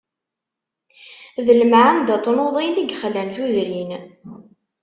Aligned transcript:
D 1.45 1.47
lemɛanda 1.59 2.15
n 2.17 2.21
tnuḍin 2.23 2.81
i 2.81 2.83
yexlan 2.85 3.29
tudrin. 3.35 3.91